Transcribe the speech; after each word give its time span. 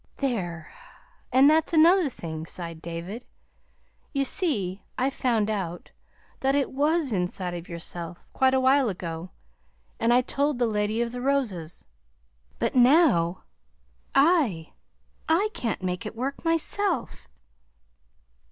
"There! 0.17 0.73
and 1.31 1.47
that's 1.47 1.73
another 1.73 2.09
thing," 2.09 2.47
sighed 2.47 2.81
David. 2.81 3.23
"You 4.13 4.25
see, 4.25 4.81
I 4.97 5.11
found 5.11 5.47
that 5.47 5.53
out 5.53 5.91
that 6.39 6.55
it 6.55 6.71
was 6.71 7.13
inside 7.13 7.53
of 7.53 7.69
yourself 7.69 8.25
quite 8.33 8.55
a 8.55 8.59
while 8.59 8.89
ago, 8.89 9.29
and 9.99 10.11
I 10.11 10.21
told 10.21 10.57
the 10.57 10.65
Lady 10.65 11.03
of 11.03 11.11
the 11.11 11.21
Roses. 11.21 11.85
But 12.57 12.73
now 12.73 13.43
I 14.15 14.71
can't 15.53 15.83
make 15.83 16.03
it 16.07 16.15
work 16.15 16.43
myself." 16.43 17.27